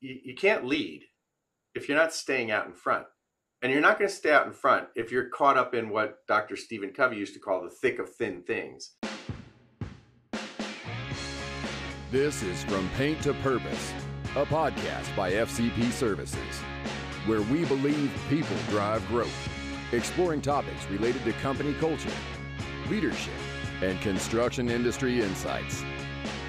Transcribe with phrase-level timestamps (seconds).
[0.00, 1.04] you, you can't lead
[1.74, 3.06] if you're not staying out in front.
[3.60, 6.18] And you're not going to stay out in front if you're caught up in what
[6.28, 6.54] Dr.
[6.54, 8.94] Stephen Covey used to call the thick of thin things.
[12.12, 13.92] This is From Paint to Purpose,
[14.36, 16.38] a podcast by FCP Services,
[17.26, 19.48] where we believe people drive growth,
[19.92, 22.08] exploring topics related to company culture,
[22.88, 23.34] leadership,
[23.82, 25.82] and construction industry insights.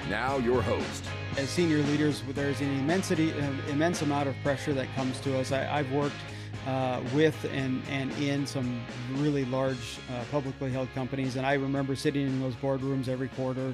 [0.09, 1.03] Now, your host.
[1.37, 5.51] As senior leaders, there's an immensity, an immense amount of pressure that comes to us.
[5.51, 6.15] I, have worked
[6.67, 8.81] uh, with and, and in some
[9.13, 13.73] really large uh, publicly held companies, and I remember sitting in those boardrooms every quarter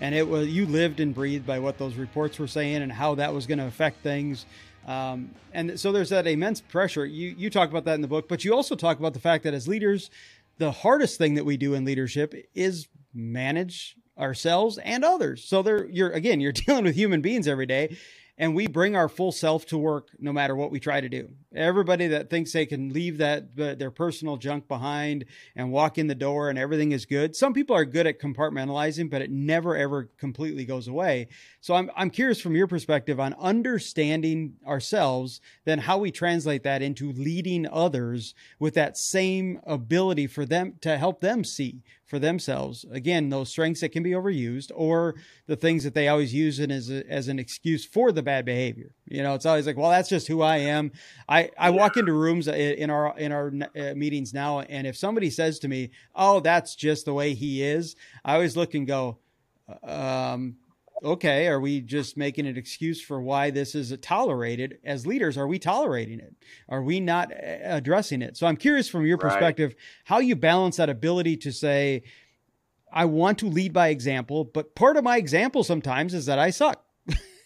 [0.00, 3.14] and it was you lived and breathed by what those reports were saying and how
[3.14, 4.46] that was going to affect things.
[4.86, 7.04] Um, and so there's that immense pressure.
[7.04, 9.44] You you talk about that in the book, but you also talk about the fact
[9.44, 10.10] that as leaders,
[10.58, 15.44] the hardest thing that we do in leadership is manage ourselves and others.
[15.44, 17.96] So there, you're again, you're dealing with human beings every day,
[18.38, 21.30] and we bring our full self to work no matter what we try to do.
[21.54, 26.06] Everybody that thinks they can leave that uh, their personal junk behind and walk in
[26.06, 27.34] the door and everything is good.
[27.34, 31.28] Some people are good at compartmentalizing, but it never ever completely goes away.
[31.60, 36.82] So I'm I'm curious from your perspective on understanding ourselves, then how we translate that
[36.82, 42.86] into leading others with that same ability for them to help them see for themselves.
[42.90, 46.90] Again, those strengths that can be overused or the things that they always use as,
[46.90, 48.94] a, as an excuse for the bad behavior.
[49.06, 50.92] You know, it's always like, well, that's just who I am.
[51.26, 54.60] I, I walk into rooms in our, in our uh, meetings now.
[54.60, 58.54] And if somebody says to me, oh, that's just the way he is, I always
[58.54, 59.16] look and go,
[59.82, 60.56] um,
[61.02, 64.78] okay, are we just making an excuse for why this is tolerated?
[64.84, 66.34] As leaders, are we tolerating it?
[66.68, 68.36] Are we not uh, addressing it?
[68.36, 69.78] So I'm curious from your perspective right.
[70.04, 72.02] how you balance that ability to say,
[72.92, 76.50] I want to lead by example, but part of my example sometimes is that I
[76.50, 76.85] suck.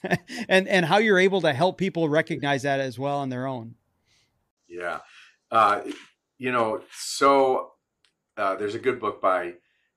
[0.49, 3.75] and and how you're able to help people recognize that as well on their own.
[4.69, 5.01] Yeah.
[5.51, 5.83] Uh,
[6.39, 7.73] you know, so
[8.37, 9.55] uh, there's a good book by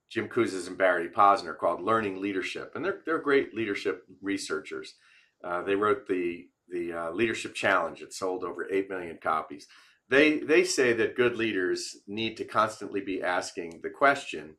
[0.09, 4.95] Jim Kouzes and Barry Posner called Learning Leadership, and they're they're great leadership researchers.
[5.43, 8.01] Uh, they wrote the the uh, Leadership Challenge.
[8.01, 9.67] It sold over eight million copies.
[10.09, 14.55] They they say that good leaders need to constantly be asking the question,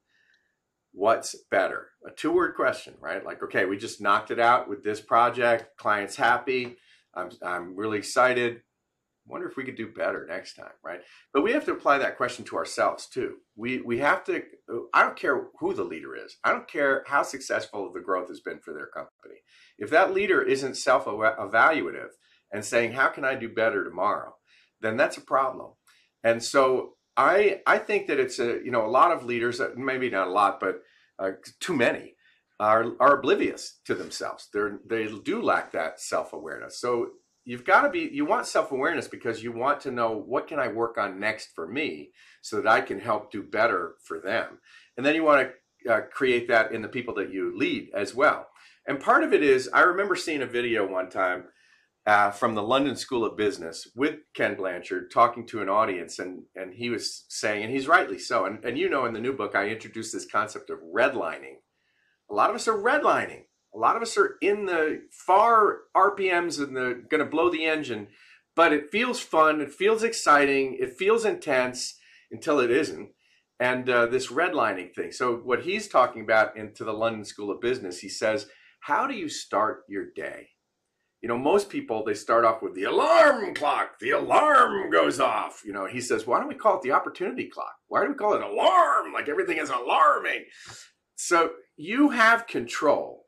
[0.94, 3.24] "What's better?" A two word question, right?
[3.24, 5.76] Like, okay, we just knocked it out with this project.
[5.76, 6.76] Client's happy.
[7.14, 8.62] I'm I'm really excited
[9.26, 11.00] wonder if we could do better next time right
[11.32, 14.42] but we have to apply that question to ourselves too we we have to
[14.92, 18.40] i don't care who the leader is i don't care how successful the growth has
[18.40, 19.40] been for their company
[19.78, 22.10] if that leader isn't self-evaluative
[22.52, 24.34] and saying how can i do better tomorrow
[24.80, 25.72] then that's a problem
[26.22, 30.10] and so i i think that it's a you know a lot of leaders maybe
[30.10, 30.82] not a lot but
[31.18, 31.30] uh,
[31.60, 32.14] too many
[32.60, 34.48] are are oblivious to themselves.
[34.52, 36.78] They're they do lack that self-awareness.
[36.78, 37.08] So
[37.44, 40.68] you've got to be you want self-awareness because you want to know what can i
[40.68, 42.10] work on next for me
[42.42, 44.58] so that i can help do better for them?
[44.96, 48.14] And then you want to uh, create that in the people that you lead as
[48.14, 48.46] well.
[48.86, 51.44] And part of it is i remember seeing a video one time
[52.06, 56.42] uh, from the london school of business with ken blanchard talking to an audience and
[56.54, 59.32] and he was saying and he's rightly so and, and you know in the new
[59.32, 61.56] book i introduced this concept of redlining
[62.30, 63.42] a lot of us are redlining
[63.74, 67.64] a lot of us are in the far RPMs and the going to blow the
[67.64, 68.08] engine,
[68.54, 69.60] but it feels fun.
[69.60, 70.76] It feels exciting.
[70.80, 71.98] It feels intense
[72.30, 73.10] until it isn't.
[73.58, 75.12] And uh, this redlining thing.
[75.12, 78.46] So what he's talking about into the London School of Business, he says,
[78.80, 80.50] how do you start your day?
[81.24, 83.98] You know, most people they start off with the alarm clock.
[83.98, 85.62] The alarm goes off.
[85.64, 87.72] You know, he says, why don't we call it the opportunity clock?
[87.88, 89.10] Why do we call it alarm?
[89.14, 90.44] Like everything is alarming.
[91.14, 93.24] So you have control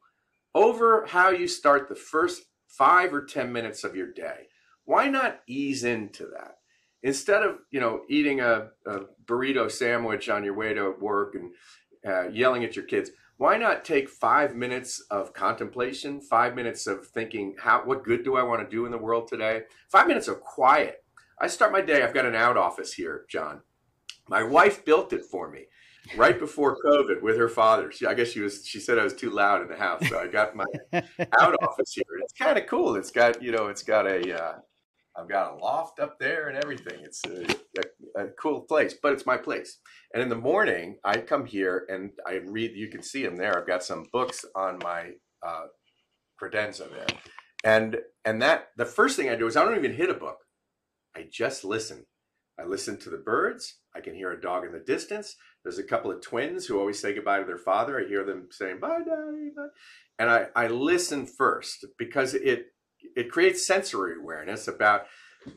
[0.54, 4.48] over how you start the first five or 10 minutes of your day.
[4.84, 6.56] Why not ease into that?
[7.02, 11.50] Instead of, you know, eating a, a burrito sandwich on your way to work and
[12.06, 17.06] uh, yelling at your kids, why not take five minutes of contemplation, five minutes of
[17.06, 19.62] thinking, how, what good do I want to do in the world today?
[19.90, 21.04] Five minutes of quiet.
[21.38, 23.60] I start my day, I've got an out office here, John.
[24.28, 25.66] My wife built it for me
[26.16, 27.90] right before COVID with her father.
[27.90, 28.66] She, I guess she was.
[28.66, 30.64] She said I was too loud in the house, so I got my
[31.40, 32.04] out office here.
[32.22, 32.96] It's kind of cool.
[32.96, 34.42] It's got you know, it's got a.
[34.42, 34.58] Uh,
[35.18, 37.00] I've got a loft up there and everything.
[37.02, 37.46] It's a,
[37.78, 39.78] a, a, cool place, but it's my place.
[40.12, 42.72] And in the morning, I come here and I read.
[42.74, 43.58] You can see them there.
[43.58, 45.12] I've got some books on my
[45.46, 45.66] uh,
[46.40, 47.06] credenza there,
[47.64, 50.38] and and that the first thing I do is I don't even hit a book.
[51.16, 52.04] I just listen.
[52.58, 53.80] I listen to the birds.
[53.94, 55.36] I can hear a dog in the distance.
[55.62, 58.00] There's a couple of twins who always say goodbye to their father.
[58.00, 59.68] I hear them saying bye, daddy, bye,
[60.18, 62.66] and I I listen first because it
[63.14, 65.06] it creates sensory awareness about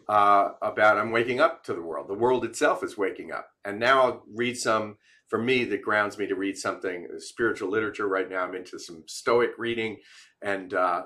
[0.08, 2.08] uh, about I'm waking up to the world.
[2.08, 3.50] The world itself is waking up.
[3.66, 4.98] And now I'll read some
[5.28, 8.08] for me that grounds me to read something spiritual literature.
[8.08, 9.98] Right now I'm into some Stoic reading,
[10.42, 11.04] and uh,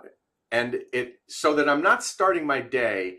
[0.52, 3.18] and it so that I'm not starting my day,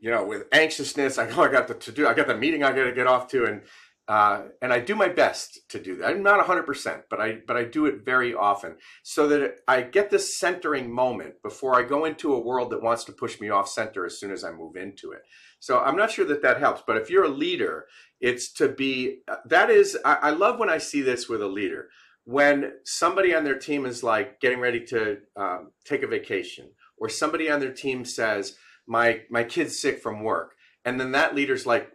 [0.00, 1.18] you know, with anxiousness.
[1.18, 2.06] I I got the to do.
[2.06, 3.62] I got the meeting I got to get off to, and
[4.08, 6.10] uh, and I do my best to do that.
[6.10, 10.10] I'm not 100%, but I but I do it very often so that I get
[10.10, 13.68] this centering moment before I go into a world that wants to push me off
[13.68, 15.22] center as soon as I move into it.
[15.60, 17.86] So I'm not sure that that helps, but if you're a leader,
[18.20, 21.88] it's to be that is I, I love when I see this with a leader
[22.24, 27.08] when somebody on their team is like getting ready to um, take a vacation or
[27.08, 28.56] somebody on their team says
[28.86, 30.54] my my kid's sick from work
[30.84, 31.90] and then that leader's like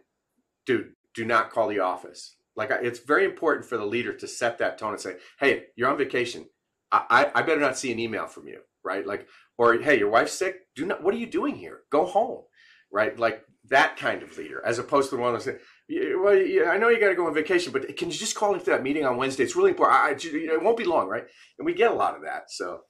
[0.66, 2.36] dude do not call the office.
[2.54, 5.90] Like it's very important for the leader to set that tone and say, "Hey, you're
[5.90, 6.46] on vacation.
[6.92, 9.04] I, I, I better not see an email from you, right?
[9.04, 9.26] Like,
[9.58, 10.60] or hey, your wife's sick.
[10.76, 11.02] Do not.
[11.02, 11.80] What are you doing here?
[11.90, 12.42] Go home,
[12.92, 13.18] right?
[13.18, 15.58] Like that kind of leader, as opposed to the one that's saying,
[16.22, 18.54] well, yeah, I know you got to go on vacation, but can you just call
[18.54, 19.42] into that meeting on Wednesday?
[19.42, 19.98] It's really important.
[19.98, 21.24] I, know, it won't be long, right?
[21.58, 22.50] And we get a lot of that.
[22.50, 22.80] So,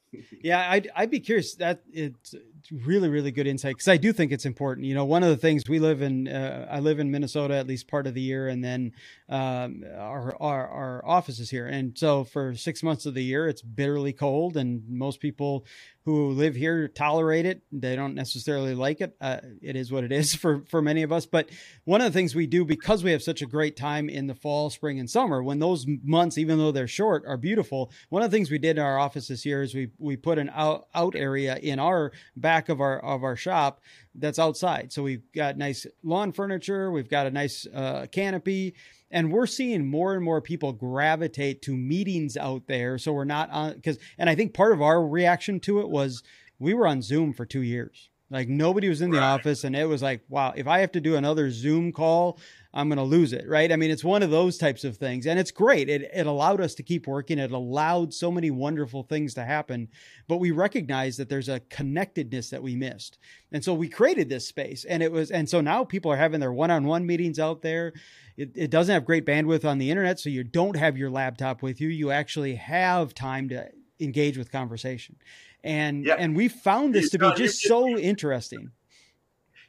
[0.43, 1.55] yeah, I'd, I'd be curious.
[1.56, 2.34] That it's
[2.70, 4.87] really, really good insight because I do think it's important.
[4.87, 7.66] You know, one of the things we live in, uh, I live in Minnesota at
[7.66, 8.93] least part of the year, and then
[9.28, 13.49] um, our, our our office is here, and so for six months of the year,
[13.49, 15.64] it's bitterly cold, and most people
[16.08, 17.62] who live here tolerate it.
[17.70, 19.14] They don't necessarily like it.
[19.20, 21.26] Uh, it is what it is for for many of us.
[21.26, 21.50] But
[21.84, 24.34] one of the things we do because we have such a great time in the
[24.34, 27.93] fall, spring, and summer, when those months, even though they're short, are beautiful.
[28.08, 30.39] One of the things we did in our office this year is we we put
[30.39, 33.81] an out out area in our back of our of our shop
[34.15, 34.93] that's outside.
[34.93, 36.91] So we've got nice lawn furniture.
[36.91, 38.75] We've got a nice uh, canopy
[39.11, 43.50] and we're seeing more and more people gravitate to meetings out there so we're not
[43.50, 46.23] on because and i think part of our reaction to it was
[46.59, 49.25] we were on zoom for two years like nobody was in the right.
[49.25, 52.39] office and it was like wow if i have to do another zoom call
[52.75, 53.73] i'm going to lose it right?
[53.73, 55.89] I mean it's one of those types of things and it's great.
[55.89, 57.39] It, it allowed us to keep working.
[57.39, 59.89] It allowed so many wonderful things to happen
[60.29, 63.19] but we recognize that there's a connectedness that we missed
[63.51, 66.41] and so we created this space and it was and so now people are having
[66.41, 67.93] their one-on-one meetings out there.
[68.37, 71.63] It, it doesn't have great bandwidth on the internet, so you don't have your laptop
[71.63, 71.89] with you.
[71.89, 73.69] You actually have time to
[74.01, 75.17] engage with conversation,
[75.64, 76.16] and yeah.
[76.19, 78.70] and we found this to be just so interesting.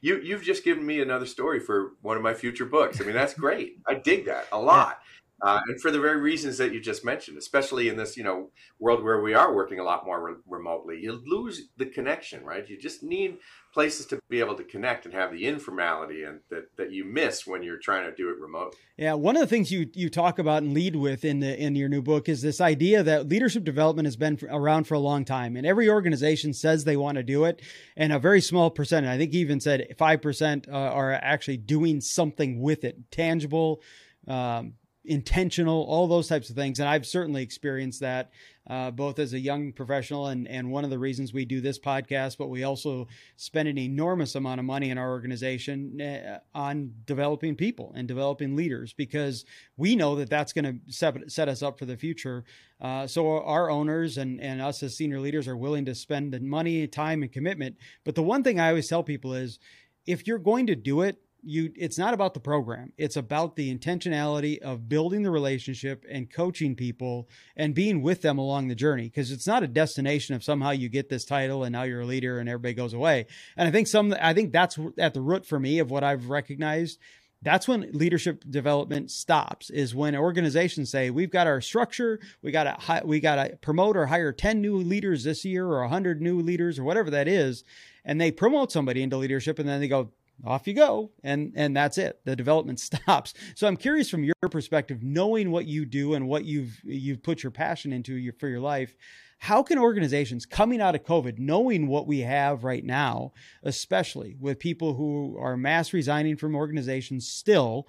[0.01, 3.01] You you've just given me another story for one of my future books.
[3.01, 3.80] I mean, that's great.
[3.88, 5.00] I dig that a lot.
[5.41, 8.50] Uh, and for the very reasons that you just mentioned, especially in this you know
[8.80, 12.69] world where we are working a lot more re- remotely, you lose the connection, right?
[12.69, 13.38] You just need
[13.74, 17.45] places to be able to connect and have the informality and that, that you miss
[17.45, 18.75] when you're trying to do it remote.
[18.98, 21.75] Yeah, one of the things you you talk about and lead with in the in
[21.75, 25.25] your new book is this idea that leadership development has been around for a long
[25.25, 27.62] time, and every organization says they want to do it,
[27.95, 32.01] and a very small percentage, I think, even said five percent uh, are actually doing
[32.01, 33.81] something with it, tangible.
[34.27, 34.74] Um,
[35.06, 36.80] intentional, all those types of things.
[36.80, 38.31] And I've certainly experienced that
[38.69, 41.80] uh, both as a young professional and, and one of the reasons we do this
[41.80, 46.94] podcast, but we also spend an enormous amount of money in our organization uh, on
[47.06, 49.44] developing people and developing leaders because
[49.75, 52.44] we know that that's going to set, set us up for the future.
[52.80, 56.39] Uh, so our owners and, and us as senior leaders are willing to spend the
[56.39, 57.75] money, time, and commitment.
[58.06, 59.57] But the one thing I always tell people is
[60.06, 62.93] if you're going to do it, you it's not about the program.
[62.98, 68.38] It's about the intentionality of building the relationship and coaching people and being with them
[68.38, 71.74] along the journey because it's not a destination of somehow you get this title and
[71.74, 73.25] now you're a leader and everybody goes away.
[73.58, 76.29] And i think some i think that's at the root for me of what i've
[76.29, 77.00] recognized.
[77.41, 82.19] That's when leadership development stops is when organizations say we've got our structure.
[82.41, 85.81] We got to we got to promote or hire 10 new leaders this year or
[85.81, 87.63] 100 new leaders or whatever that is
[88.05, 90.10] and they promote somebody into leadership and then they go
[90.46, 92.19] off you go and and that's it.
[92.25, 93.34] The development stops.
[93.55, 97.43] So i'm curious from your perspective knowing what you do and what you've you've put
[97.43, 98.96] your passion into your, for your life
[99.39, 103.31] how can organizations coming out of covid knowing what we have right now
[103.63, 107.88] especially with people who are mass resigning from organizations still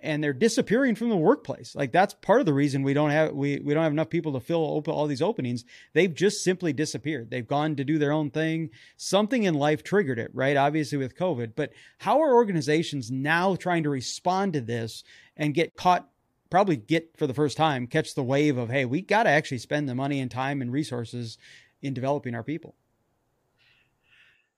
[0.00, 1.74] and they're disappearing from the workplace.
[1.74, 4.32] Like that's part of the reason we don't have we we don't have enough people
[4.34, 5.64] to fill open all these openings.
[5.92, 7.30] They've just simply disappeared.
[7.30, 8.70] They've gone to do their own thing.
[8.96, 10.56] Something in life triggered it, right?
[10.56, 11.52] Obviously with COVID.
[11.56, 15.02] But how are organizations now trying to respond to this
[15.36, 16.08] and get caught
[16.50, 19.58] probably get for the first time catch the wave of hey, we got to actually
[19.58, 21.38] spend the money and time and resources
[21.82, 22.74] in developing our people.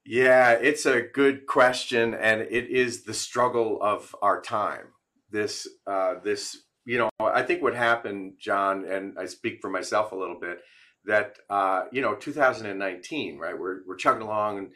[0.05, 4.89] Yeah, it's a good question and it is the struggle of our time
[5.31, 10.13] this uh, this you know I think what happened, John, and I speak for myself
[10.13, 10.61] a little bit
[11.05, 13.59] that uh, you know 2019, right?
[13.59, 14.71] We're we're chugging along and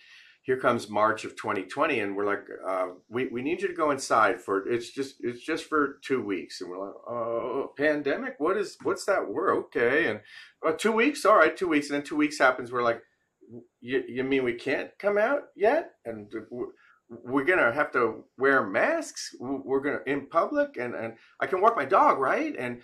[0.44, 3.90] here comes March of 2020, and we're like, uh, we we need you to go
[3.90, 8.58] inside for it's just it's just for two weeks, and we're like, oh, pandemic, what
[8.58, 9.56] is what's that word?
[9.56, 10.20] Okay, and
[10.66, 13.00] uh, two weeks, all right, two weeks, and then two weeks happens, we're like,
[13.80, 16.30] you you mean we can't come out yet, and
[17.08, 21.76] we're gonna have to wear masks, we're gonna in public, and and I can walk
[21.76, 22.82] my dog, right, and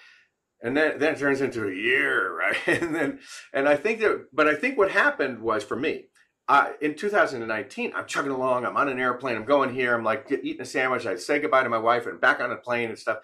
[0.63, 2.83] and then then it turns into a year, right?
[2.83, 3.21] And then
[3.53, 6.07] and I think that, but I think what happened was for me
[6.51, 8.67] uh, in 2019, I'm chugging along.
[8.67, 9.37] I'm on an airplane.
[9.37, 9.95] I'm going here.
[9.95, 11.07] I'm like eating a sandwich.
[11.07, 13.19] I say goodbye to my wife and back on a plane and stuff.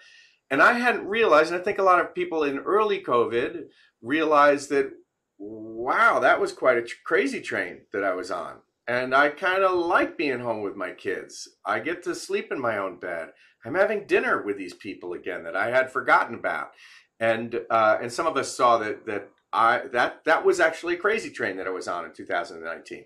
[0.49, 3.65] And I hadn't realized, and I think a lot of people in early COVID
[4.01, 4.93] realized that,
[5.37, 8.59] wow, that was quite a crazy train that I was on.
[8.87, 11.49] And I kind of like being home with my kids.
[11.65, 13.29] I get to sleep in my own bed.
[13.65, 16.71] I'm having dinner with these people again that I had forgotten about.
[17.19, 20.99] And uh, and some of us saw that that I that that was actually a
[20.99, 23.05] crazy train that I was on in 2019.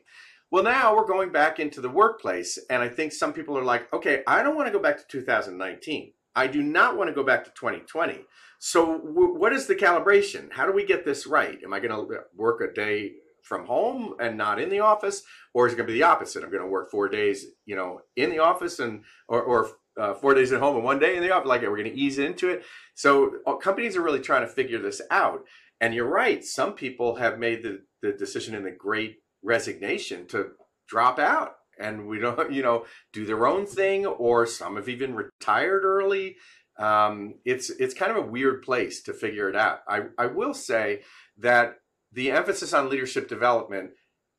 [0.51, 3.91] Well, now we're going back into the workplace, and I think some people are like,
[3.93, 6.11] okay, I don't want to go back to 2019.
[6.35, 8.25] I do not want to go back to 2020.
[8.59, 10.51] So, what is the calibration?
[10.51, 11.57] How do we get this right?
[11.63, 15.67] Am I going to work a day from home and not in the office, or
[15.67, 16.43] is it going to be the opposite?
[16.43, 19.69] I'm going to work four days, you know, in the office and or, or
[20.00, 21.48] uh, four days at home and one day in the office.
[21.48, 22.63] Like, we're going to ease into it.
[22.95, 25.43] So, uh, companies are really trying to figure this out.
[25.79, 26.43] And you're right.
[26.43, 30.51] Some people have made the, the decision in the great resignation to
[30.88, 35.15] drop out and we don't, you know, do their own thing, or some have even
[35.15, 36.38] retired early.
[36.77, 39.79] Um, it's it's kind of a weird place to figure it out.
[39.88, 41.01] I, I will say
[41.38, 41.75] that
[42.12, 43.91] the emphasis on leadership development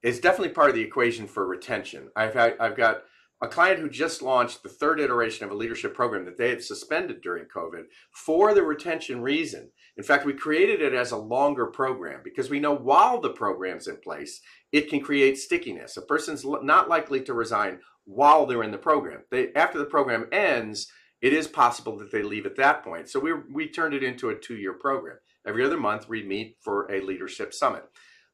[0.03, 2.09] is definitely part of the equation for retention.
[2.17, 3.03] I've had, I've got
[3.43, 6.63] a client who just launched the third iteration of a leadership program that they had
[6.63, 9.71] suspended during COVID for the retention reason.
[9.97, 13.89] In fact, we created it as a longer program because we know while the program's
[13.89, 15.97] in place, it can create stickiness.
[15.97, 19.23] A person's not likely to resign while they're in the program.
[19.31, 20.87] They, after the program ends,
[21.21, 23.09] it is possible that they leave at that point.
[23.09, 25.19] So we, we turned it into a two year program.
[25.47, 27.85] Every other month, we meet for a leadership summit.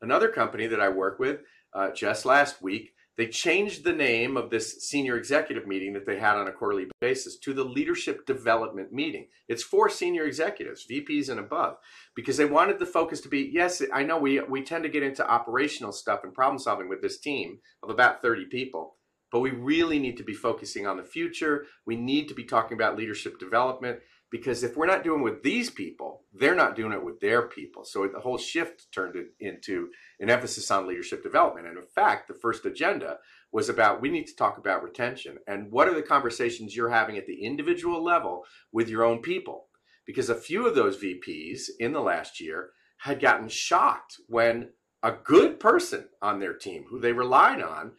[0.01, 1.41] Another company that I work with
[1.75, 6.21] uh, just last week they changed the name of this senior executive meeting that they
[6.21, 9.27] had on a quarterly basis to the leadership development meeting.
[9.49, 11.79] It's for senior executives, VPs and above,
[12.15, 15.03] because they wanted the focus to be yes, I know we, we tend to get
[15.03, 18.95] into operational stuff and problem solving with this team of about 30 people,
[19.33, 21.67] but we really need to be focusing on the future.
[21.87, 23.99] We need to be talking about leadership development
[24.31, 27.85] because if we're not doing with these people, they're not doing it with their people.
[27.85, 29.89] So the whole shift turned into
[30.21, 31.67] an emphasis on leadership development.
[31.67, 33.19] And in fact, the first agenda
[33.53, 37.17] was about we need to talk about retention and what are the conversations you're having
[37.17, 39.69] at the individual level with your own people.
[40.07, 44.71] Because a few of those VPs in the last year had gotten shocked when
[45.03, 47.93] a good person on their team who they relied on,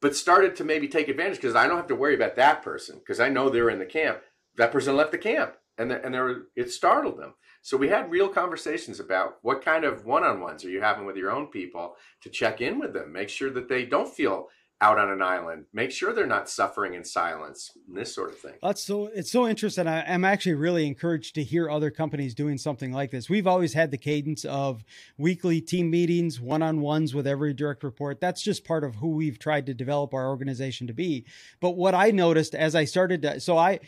[0.00, 2.98] but started to maybe take advantage because I don't have to worry about that person
[2.98, 4.20] because I know they're in the camp.
[4.56, 7.34] That person left the camp and and there it startled them.
[7.62, 11.30] So we had real conversations about what kind of one-on-ones are you having with your
[11.30, 14.48] own people to check in with them, make sure that they don't feel
[14.80, 18.52] out on an island, make sure they're not suffering in silence, this sort of thing.
[18.62, 19.86] That's so it's so interesting.
[19.86, 23.30] I, am actually really encouraged to hear other companies doing something like this.
[23.30, 24.84] We've always had the cadence of
[25.16, 28.20] weekly team meetings, one-on-ones with every direct report.
[28.20, 31.24] That's just part of who we've tried to develop our organization to be.
[31.60, 33.80] But what I noticed as I started to so I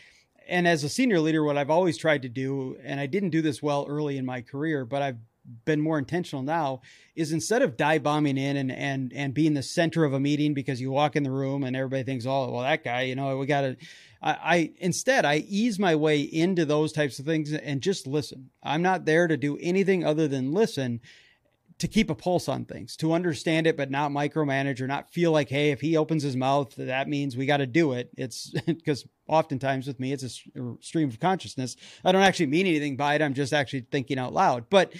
[0.47, 3.41] and as a senior leader, what I've always tried to do, and I didn't do
[3.41, 5.17] this well early in my career, but I've
[5.65, 6.81] been more intentional now,
[7.15, 10.53] is instead of dive bombing in and and and being the center of a meeting
[10.53, 13.37] because you walk in the room and everybody thinks, oh, well, that guy, you know,
[13.37, 13.77] we got to.
[14.21, 18.49] I, I instead I ease my way into those types of things and just listen.
[18.63, 21.01] I'm not there to do anything other than listen
[21.79, 25.31] to keep a pulse on things, to understand it, but not micromanage or not feel
[25.31, 28.09] like, hey, if he opens his mouth, that means we got to do it.
[28.17, 30.29] It's because oftentimes with me, it's a
[30.81, 31.75] stream of consciousness.
[32.03, 33.21] I don't actually mean anything by it.
[33.21, 34.69] I'm just actually thinking out loud.
[34.69, 34.93] But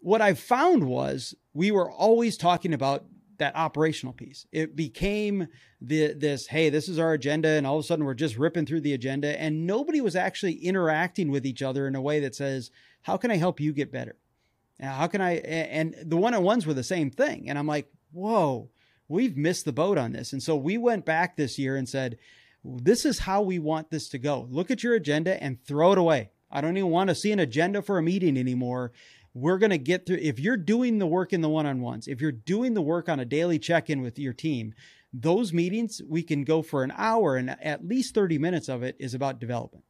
[0.00, 3.04] what I found was we were always talking about
[3.38, 4.46] that operational piece.
[4.50, 5.48] It became
[5.80, 8.66] the this hey, this is our agenda, and all of a sudden we're just ripping
[8.66, 12.34] through the agenda, and nobody was actually interacting with each other in a way that
[12.34, 12.70] says,
[13.02, 14.16] "How can I help you get better?"
[14.82, 15.36] Uh, how can I?
[15.36, 17.48] And the one on ones were the same thing.
[17.48, 18.70] And I'm like, whoa,
[19.08, 20.32] we've missed the boat on this.
[20.32, 22.18] And so we went back this year and said,
[22.64, 24.46] this is how we want this to go.
[24.50, 26.30] Look at your agenda and throw it away.
[26.50, 28.92] I don't even want to see an agenda for a meeting anymore.
[29.34, 30.18] We're going to get through.
[30.20, 33.08] If you're doing the work in the one on ones, if you're doing the work
[33.08, 34.74] on a daily check in with your team,
[35.12, 38.96] those meetings, we can go for an hour and at least 30 minutes of it
[38.98, 39.84] is about development.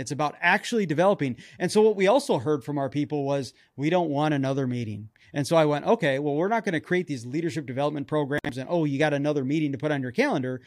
[0.00, 1.36] It's about actually developing.
[1.58, 5.08] And so what we also heard from our people was we don't want another meeting.
[5.32, 8.58] And so I went, okay, well, we're not going to create these leadership development programs
[8.58, 10.60] and, oh, you got another meeting to put on your calendar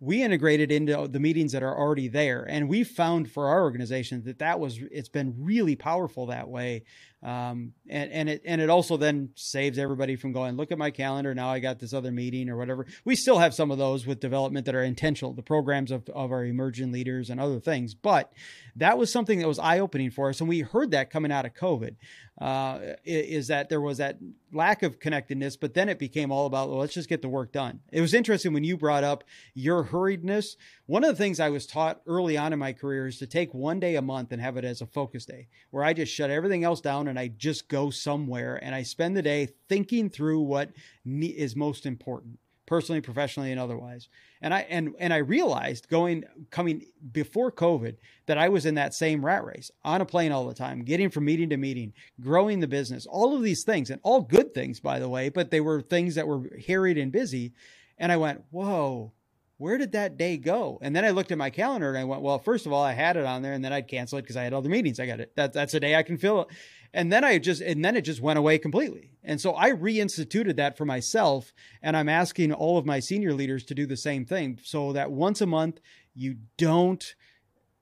[0.00, 4.22] we integrated into the meetings that are already there and we found for our organization
[4.24, 6.82] that that was it's been really powerful that way
[7.22, 10.90] um, and and it and it also then saves everybody from going look at my
[10.90, 14.06] calendar now i got this other meeting or whatever we still have some of those
[14.06, 17.94] with development that are intentional the programs of, of our emerging leaders and other things
[17.94, 18.32] but
[18.74, 21.52] that was something that was eye-opening for us and we heard that coming out of
[21.52, 21.96] covid
[22.40, 24.18] uh, is that there was that
[24.50, 27.52] lack of connectedness, but then it became all about, well, let's just get the work
[27.52, 27.80] done.
[27.92, 30.56] It was interesting when you brought up your hurriedness.
[30.90, 33.54] One of the things I was taught early on in my career is to take
[33.54, 36.30] one day a month and have it as a focus day where I just shut
[36.30, 40.40] everything else down and I just go somewhere and I spend the day thinking through
[40.40, 40.70] what
[41.06, 44.08] is most important personally, professionally, and otherwise.
[44.42, 47.94] And I and and I realized going coming before COVID
[48.26, 51.08] that I was in that same rat race on a plane all the time, getting
[51.08, 54.80] from meeting to meeting, growing the business, all of these things, and all good things,
[54.80, 57.52] by the way, but they were things that were harried and busy.
[57.96, 59.12] And I went, whoa,
[59.60, 60.78] where did that day go?
[60.80, 62.94] And then I looked at my calendar and I went, well, first of all, I
[62.94, 64.98] had it on there and then I'd cancel it because I had other meetings.
[64.98, 65.36] I got it.
[65.36, 66.48] That, that's a day I can fill it.
[66.94, 69.10] And then I just, and then it just went away completely.
[69.22, 71.52] And so I reinstituted that for myself.
[71.82, 75.12] And I'm asking all of my senior leaders to do the same thing so that
[75.12, 75.80] once a month
[76.14, 77.14] you don't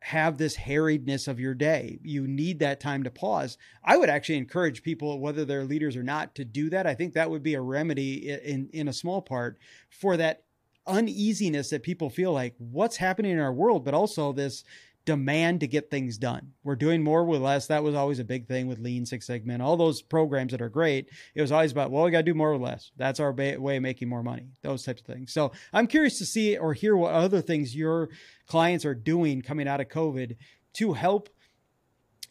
[0.00, 2.00] have this harriedness of your day.
[2.02, 3.56] You need that time to pause.
[3.84, 6.88] I would actually encourage people, whether they're leaders or not, to do that.
[6.88, 9.58] I think that would be a remedy in, in a small part
[9.90, 10.42] for that
[10.88, 14.64] uneasiness that people feel like what's happening in our world, but also this
[15.04, 16.52] demand to get things done.
[16.64, 17.66] We're doing more with less.
[17.68, 20.60] That was always a big thing with Lean Six Sigma and all those programs that
[20.60, 21.08] are great.
[21.34, 22.90] It was always about, well, we got to do more with less.
[22.96, 25.32] That's our ba- way of making more money, those types of things.
[25.32, 28.10] So I'm curious to see or hear what other things your
[28.46, 30.36] clients are doing coming out of COVID
[30.74, 31.30] to help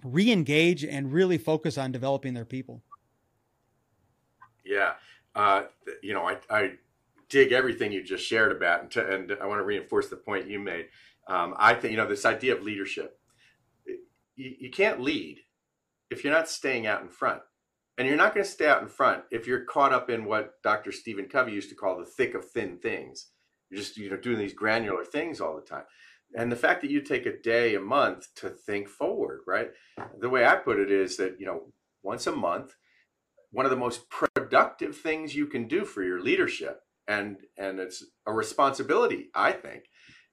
[0.03, 2.83] re engage and really focus on developing their people.
[4.63, 4.93] Yeah.
[5.33, 5.63] Uh,
[6.03, 6.71] you know, I, I
[7.29, 10.47] dig everything you just shared about, and, to, and I want to reinforce the point
[10.47, 10.87] you made
[11.27, 13.19] um, I think, you know, this idea of leadership,
[14.35, 15.39] you, you can't lead
[16.09, 17.41] if you're not staying out in front.
[17.97, 20.61] And you're not going to stay out in front if you're caught up in what
[20.61, 20.91] Dr.
[20.91, 23.31] Stephen Covey used to call the thick of thin things.
[23.69, 25.83] You're just, you know, doing these granular things all the time.
[26.35, 29.71] And the fact that you take a day, a month to think forward, right?
[30.19, 31.73] The way I put it is that, you know,
[32.03, 32.75] once a month,
[33.51, 38.03] one of the most productive things you can do for your leadership and and it's
[38.25, 39.83] a responsibility i think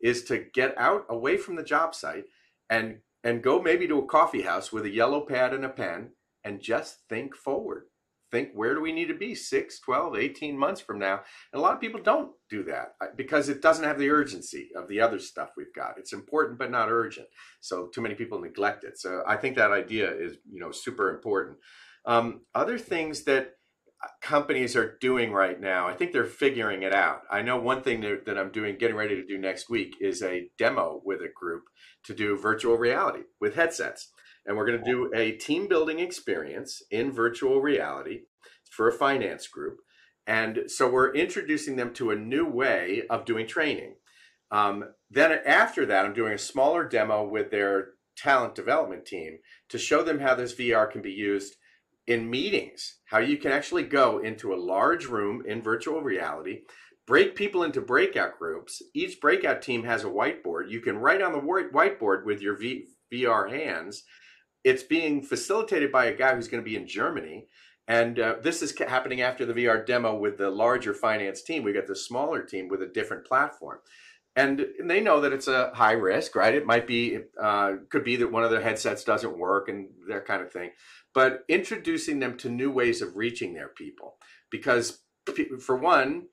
[0.01, 2.25] is to get out away from the job site
[2.69, 6.11] and and go maybe to a coffee house with a yellow pad and a pen
[6.45, 7.85] and just think forward.
[8.31, 11.21] Think where do we need to be 6 12 18 months from now?
[11.53, 14.71] And a lot of people don't do that uh, because it doesn't have the urgency
[14.77, 15.99] of the other stuff we've got.
[15.99, 17.29] It's important but not urgent.
[17.61, 18.99] So too many people neglect it.
[18.99, 21.59] So i think that idea is you know super important.
[22.07, 23.53] Um, other things that
[24.21, 25.87] companies are doing right now.
[25.87, 27.23] I think they're figuring it out.
[27.31, 30.23] I know one thing that, that, I'm doing, getting ready to do next week, is
[30.23, 31.64] a demo with a group
[32.05, 34.11] to do virtual reality with headsets.
[34.47, 38.23] And we're going to do a team building experience in virtual reality
[38.71, 39.79] for a finance group.
[40.27, 43.97] And so we're introducing them to a new way of doing training.
[44.51, 49.38] Um, then after that, I'm doing a smaller demo with their talent development team
[49.69, 51.57] to show them how this VR can be used
[52.07, 56.62] in meetings, how you can actually go into a large room in virtual reality,
[57.07, 58.83] break people into breakout groups.
[58.95, 60.71] Each breakout team has a whiteboard.
[60.71, 64.05] You can write on the whiteboard with your v- VR hands.
[64.64, 67.49] It's being facilitated by a guy who's going to be in Germany.
[67.87, 71.62] And uh, this is happening after the VR demo with the larger finance team.
[71.62, 73.79] We got the smaller team with a different platform.
[74.37, 76.55] And, they know that it's a high risk, right?
[76.55, 80.27] It might be, uh, could be that one of their headsets doesn't work and that
[80.27, 80.70] kind of thing
[81.14, 84.16] but introducing them to new ways of reaching their people.
[84.51, 85.01] Because,
[85.61, 86.27] for one,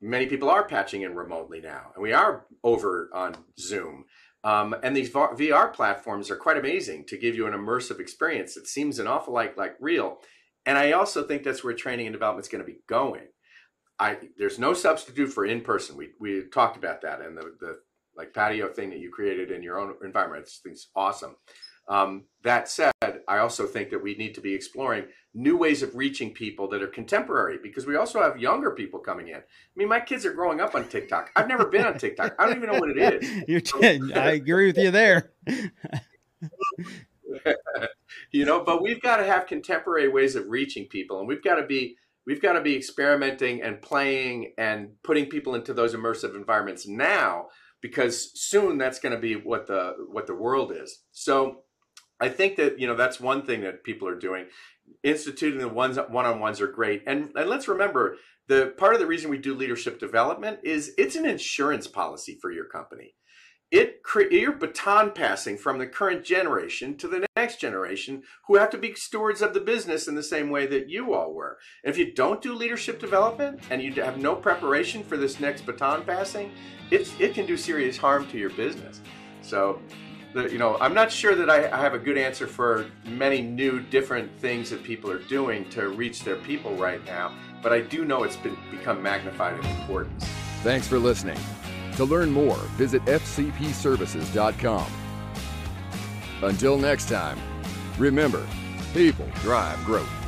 [0.00, 4.06] many people are patching in remotely now, and we are over on Zoom.
[4.42, 8.56] Um, and these VR platforms are quite amazing to give you an immersive experience.
[8.56, 10.18] It seems an awful like like real,
[10.64, 13.28] and I also think that's where training and development is going to be going.
[13.98, 15.96] I there's no substitute for in person.
[15.96, 17.80] We we talked about that and the the
[18.16, 20.48] like patio thing that you created in your own environment.
[20.64, 21.36] It's awesome.
[21.88, 22.92] Um, that said,
[23.28, 25.04] I also think that we need to be exploring
[25.34, 29.28] new ways of reaching people that are contemporary because we also have younger people coming
[29.28, 29.36] in.
[29.36, 29.42] I
[29.76, 31.30] mean, my kids are growing up on TikTok.
[31.36, 32.34] I've never been on TikTok.
[32.38, 33.44] I don't even know what it is.
[33.48, 33.60] You're
[34.16, 35.30] I agree with you there.
[38.32, 41.56] you know, but we've got to have contemporary ways of reaching people, and we've got
[41.56, 41.96] to be
[42.26, 47.46] we've got to be experimenting and playing and putting people into those immersive environments now
[47.80, 51.02] because soon that's going to be what the what the world is.
[51.12, 51.62] So
[52.20, 54.46] I think that you know that's one thing that people are doing.
[55.02, 58.16] Instituting the ones one-on-ones are great, and and let's remember
[58.48, 62.52] the part of the reason we do leadership development is it's an insurance policy for
[62.52, 63.14] your company
[63.70, 63.96] it
[64.30, 68.94] you're baton passing from the current generation to the next generation who have to be
[68.94, 71.58] stewards of the business in the same way that you all were.
[71.84, 75.66] And if you don't do leadership development and you have no preparation for this next
[75.66, 76.52] baton passing,
[76.90, 79.00] it's, it can do serious harm to your business.
[79.42, 79.80] So,
[80.32, 83.42] the, you know, I'm not sure that I, I have a good answer for many
[83.42, 87.80] new different things that people are doing to reach their people right now, but I
[87.80, 90.24] do know it's been become magnified in importance.
[90.62, 91.38] Thanks for listening.
[91.96, 94.86] To learn more, visit fcpservices.com.
[96.42, 97.38] Until next time,
[97.98, 98.46] remember,
[98.92, 100.25] people drive growth.